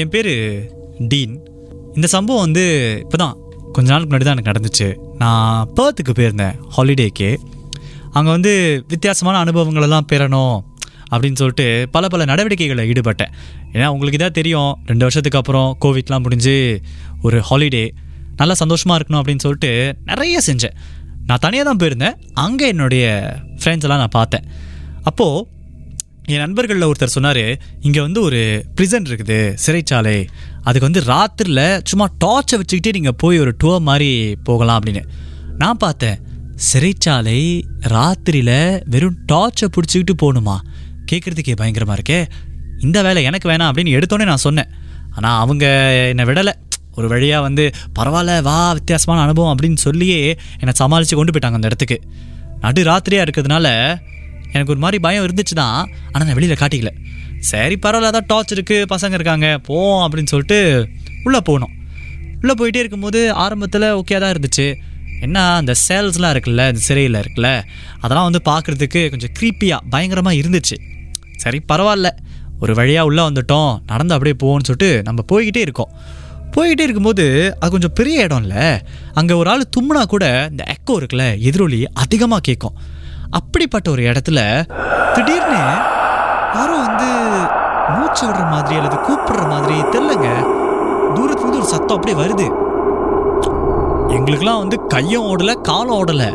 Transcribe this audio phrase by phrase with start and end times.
[0.00, 0.30] என் பேர்
[1.10, 1.34] டீன்.
[1.96, 2.64] இந்த சம்பவம் வந்து
[3.02, 3.34] இப்போ தான்
[3.74, 4.88] கொஞ்ச நாளுக்கு முன்னாடி தான் எனக்கு நடந்துச்சு.
[5.22, 7.28] நான் பேர்த்துக்கு போயிருந்தேன் ஹாலிடேக்கு.
[8.16, 8.52] அங்கே வந்து
[8.92, 10.56] வித்தியாசமான அனுபவங்களெல்லாம் பெறணும்
[11.12, 13.32] அப்படின்னு சொல்லிட்டு பல பல நடவடிக்கைகளில் ஈடுபட்டேன்.
[13.74, 16.56] ஏன்னா உங்களுக்கு இதாக தெரியும் ரெண்டு வருஷத்துக்கு அப்புறம் கோவிட்லாம் முடிஞ்சு
[17.26, 17.84] ஒரு ஹாலிடே
[18.40, 19.72] நல்லா சந்தோஷமாக இருக்கணும் அப்படின்னு சொல்லிட்டு
[20.10, 20.76] நிறைய செஞ்சேன்.
[21.28, 22.16] நான் தனியாக தான் போயிருந்தேன்
[22.46, 23.04] அங்கே என்னுடைய
[23.60, 24.46] ஃப்ரெண்ட்ஸ் எல்லாம் நான் பார்த்தேன்.
[25.10, 25.46] அப்போது
[26.32, 27.40] என் நண்பர்களில் ஒருத்தர் சொன்னார்
[27.86, 28.38] இங்கே வந்து ஒரு
[28.76, 30.14] ப்ரிசன் இருக்குது சிறைச்சாலை.
[30.66, 34.08] அதுக்கு வந்து ராத்திரியில் சும்மா டார்ச்சை வச்சுக்கிட்டே நீங்கள் போய் ஒரு டூர் மாதிரி
[34.48, 35.02] போகலாம் அப்படின்னு.
[35.58, 36.20] நான் பார்த்தேன்
[36.68, 37.40] சிறைச்சாலை
[37.94, 40.56] ராத்திரியில் வெறும் டார்ச்சை பிடிச்சிக்கிட்டு போகணுமா?
[41.12, 42.20] கேட்குறதுக்கே பயங்கரமாக இருக்கே.
[42.80, 44.70] இந்த வேலை எனக்கு வேணாம் அப்படின்னு எடுத்தோன்னே நான் சொன்னேன்.
[45.16, 45.64] ஆனால் அவங்க
[46.12, 46.54] என்னை விடலை.
[46.98, 47.64] ஒரு வழியாக வந்து
[47.98, 50.18] பரவாயில்ல வா வித்தியாசமான அனுபவம் அப்படின்னு சொல்லியே
[50.60, 51.98] என்னை சமாளித்து கொண்டு போயிட்டாங்க அந்த இடத்துக்கு.
[52.64, 53.68] நடு ராத்திரியாக இருக்கிறதுனால
[54.54, 55.78] எனக்கு ஒரு மாதிரி பயம் இருந்துச்சு தான்
[56.12, 56.92] ஆனால் நான் வெளியில் காட்டிக்கல.
[57.50, 60.58] சரி பரவாயில்ல அதான் டார்ச் இருக்குது பசங்க இருக்காங்க போவோம் அப்படின்னு சொல்லிட்டு
[61.26, 61.72] உள்ளே போனோம்.
[62.40, 64.66] உள்ளே போயிட்டே இருக்கும்போது ஆரம்பத்தில் ஓகே தான் இருந்துச்சு.
[65.24, 67.50] என்ன அந்த சேல்ஸ்லாம் இருக்குல்ல இந்த சிறையில் இருக்குல்ல
[68.02, 70.76] அதெல்லாம் வந்து பார்க்குறதுக்கு கொஞ்சம் க்ரீப்பியாக பயங்கரமாக இருந்துச்சு.
[71.42, 72.08] சரி பரவாயில்ல
[72.62, 75.92] ஒரு வழியாக உள்ளே வந்துட்டோம் நடந்து அப்படியே போவோம்னு சொல்லிட்டு நம்ம போய்கிட்டே இருக்கோம்.
[76.54, 77.24] போய்கிட்டே இருக்கும்போது
[77.60, 78.66] அது கொஞ்சம் பெரிய இடம் இல்லை
[79.20, 82.76] அங்கே ஒரு ஆள் தும்முனா கூட இந்த எக்கோ இருக்குல்ல எதிரொலி அதிகமாக கேட்கும்
[83.30, 84.64] அப்படிப்பட்ட ஒரு இடத்துல
[85.14, 85.62] திடீர்னு
[86.54, 87.08] யாரோ வந்து
[87.94, 90.28] மூச்சு விடுற மாதிரி அல்லது கூப்பிடுற மாதிரி தெரிலங்க
[91.14, 92.50] தூரத்துலேருந்து ஒரு சத்தம் அப்படியே வருது.
[94.08, 96.34] எங்களுக்கெல்லாம் வந்து கையும் ஓடலை காலும் ஓடலை.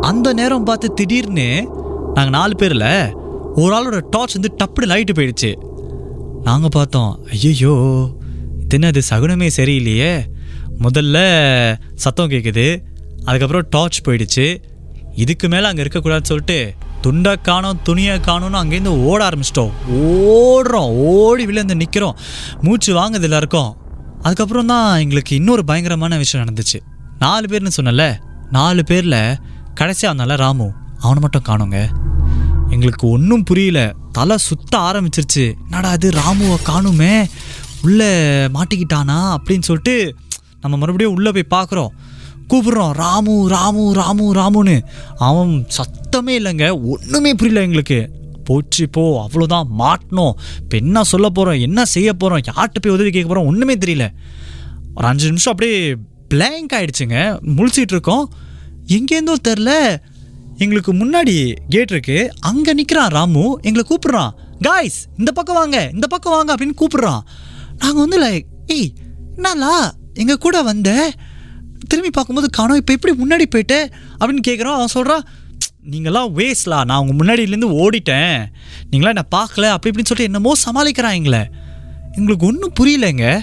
[0.00, 1.68] அந்த நேரம் பார்த்து திடீர்னு
[2.14, 3.14] நாங்கள் நாலு பேரில்
[3.54, 5.54] ஒரு ஆளோட டார்ச் வந்து டப்புனு லைட்டு போயிடுச்சு.
[6.42, 8.08] நாங்கள் பார்த்தோம் ஐயோ
[8.68, 10.22] இது சகுனமே சரியில்லையே.
[10.80, 11.16] முதல்ல
[11.94, 12.78] சத்தம் கேட்குது
[13.24, 14.62] அதுக்கப்புறம் டார்ச் போயிடுச்சு.
[15.20, 19.72] இதுக்கு மேலே அங்கே இருக்கக்கூடாதுன்னு சொல்லிட்டு துண்டை காணோம் துணியை காணும்னு அங்கேருந்து ஓட ஆரம்பிச்சிட்டோம்.
[19.92, 22.18] ஓடுறோம் ஓடி விழுந்து நிற்கிறோம்
[22.60, 23.76] மூச்சு வாங்குது எல்லாருக்கும்.
[24.22, 26.78] அதுக்கப்புறம் தான் எங்களுக்கு இன்னொரு பயங்கரமான விஷயம் நடந்துச்சு.
[27.18, 28.18] நாலு பேர்னு சொன்னல
[28.50, 29.36] நாலு பேரில்
[29.74, 31.78] கடைசியாக இருந்தால ராமு அவனை மட்டும் காணோங்க.
[32.70, 33.94] எங்களுக்கு ஒன்றும் புரியல.
[34.12, 35.54] தலை சுத்த ஆரம்பிச்சிருச்சு.
[35.62, 37.14] என்னடா அது ராமுவை காணுமே
[37.82, 38.12] உள்ளே
[38.46, 39.18] மாட்டிக்கிட்டானா?
[39.36, 40.14] அப்படின்னு சொல்லிட்டு
[40.60, 41.92] நம்ம மறுபடியும் உள்ளே போய் பார்க்குறோம்.
[42.50, 44.76] கூப்பிட்றோம் ராமு ராமு ராமு ராமுன்னு.
[45.28, 48.00] அவன் சத்தமே இல்லைங்க ஒன்றுமே புரியல எங்களுக்கு.
[48.44, 53.28] போச்சு போ அவ்வளோதான் மாட்டினோம் இப்போ என்ன சொல்ல போகிறோம் என்ன செய்ய போகிறோம் யார்கிட்ட போய் உதவி கேட்க
[53.28, 54.06] போகிறோம் ஒன்றுமே தெரியல.
[54.94, 55.94] ஒரு அஞ்சு நிமிஷம் அப்படியே
[56.28, 57.18] பிளாங்க் ஆகிடுச்சுங்க
[57.56, 58.24] முழிச்சிட்டு இருக்கோம்.
[58.86, 59.72] எங்கேருந்தோ தெரில
[60.58, 61.36] எங்களுக்கு முன்னாடி
[61.68, 62.18] கேட் இருக்கு.
[62.40, 64.32] அங்கே நிற்கிறான் ராமு எங்களை கூப்பிட்றான்.
[64.60, 67.22] காய்ஸ் இந்த பக்கம் வாங்க இந்த பக்கம் வாங்க அப்படின்னு கூப்பிட்றான்.
[67.78, 68.90] நாங்கள் வந்து லைக் ஏய்
[69.36, 69.74] என்னலா
[70.14, 70.90] எங்கள் கூட வந்த?
[71.88, 73.90] திரும்பி பார்க்கும்போது காணோம் இப்போ எப்படி முன்னாடி போயிட்டு?
[74.20, 75.28] அப்படின்னு கேட்குறோம் அவன் சொல்கிறான்
[75.90, 78.46] நீங்களாம் வேஸ்ட்லா நான் உங்கள் முன்னாடியிலேருந்து ஓடிட்டேன்.
[78.90, 81.48] நீங்களாம் என்ன பார்க்கல அப்படி இப்படின்னு சொல்லிட்டு என்னமோ சமாளிக்கிறான் எங்களை.
[82.12, 83.42] எங்களுக்கு ஒன்றும் புரியலைங்க.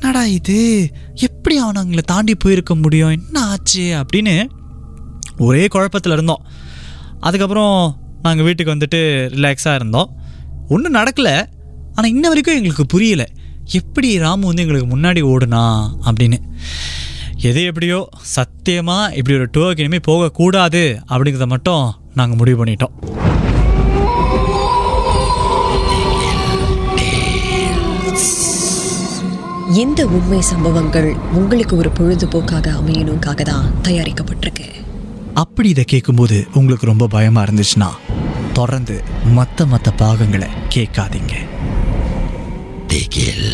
[0.00, 0.90] என்னடா இது?
[1.14, 3.10] எப்படி அவன் எங்களை தாண்டி போயிருக்க முடியும்?
[3.10, 3.82] என்ன ஆச்சு?
[3.82, 4.48] அப்படின்னு
[5.38, 6.46] ஒரே குழப்பத்தில் இருந்தோம்.
[7.20, 9.00] அதுக்கப்புறம் நாங்கள் வீட்டுக்கு வந்துட்டு
[9.34, 10.10] ரிலாக்ஸாக இருந்தோம்.
[10.68, 11.46] ஒன்றும் நடக்கலை.
[11.94, 13.28] ஆனால் இன்ன வரைக்கும் எங்களுக்கு புரியல.
[13.72, 16.38] எப்படி ராமு வந்து எங்களுக்கு முன்னாடி ஓடுனா அப்படின்னு.
[17.40, 22.94] எது எப்படியோ சத்தியமாக இப்படி ஒரு டூருக்கு இனிமேல் போகக்கூடாது அப்படிங்கிறத மட்டும் நாங்கள் முடிவு பண்ணிட்டோம்.
[29.82, 34.68] இந்த உண்மை சம்பவங்கள் உங்களுக்கு ஒரு பொழுதுபோக்காக அமையணுக்காக தான் தயாரிக்கப்பட்டிருக்கு.
[35.34, 37.90] அப்படி இதை கேட்கும்போது உங்களுக்கு ரொம்ப பயமாக இருந்துச்சுன்னா
[38.52, 41.34] தொடர்ந்து மற்ற மற்ற பாகங்களை கேட்காதீங்க.
[42.86, 43.48] திகில்